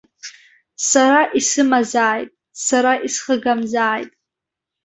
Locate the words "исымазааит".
1.39-2.29